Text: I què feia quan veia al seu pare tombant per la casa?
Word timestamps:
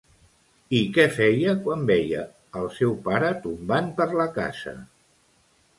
I 0.77 0.79
què 0.95 1.05
feia 1.17 1.53
quan 1.67 1.85
veia 1.91 2.23
al 2.61 2.67
seu 2.81 2.97
pare 3.11 3.33
tombant 3.47 3.95
per 4.03 4.13
la 4.23 4.31
casa? 4.41 4.77